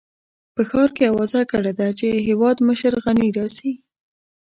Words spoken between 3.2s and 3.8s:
راځي.